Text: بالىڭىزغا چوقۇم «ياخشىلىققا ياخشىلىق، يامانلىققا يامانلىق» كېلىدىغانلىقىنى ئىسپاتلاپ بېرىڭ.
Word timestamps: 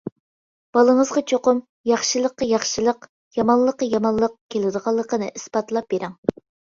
بالىڭىزغا 0.75 1.21
چوقۇم 1.31 1.59
«ياخشىلىققا 1.89 2.47
ياخشىلىق، 2.53 3.05
يامانلىققا 3.41 3.91
يامانلىق» 3.93 4.35
كېلىدىغانلىقىنى 4.57 5.29
ئىسپاتلاپ 5.35 5.95
بېرىڭ. 5.97 6.17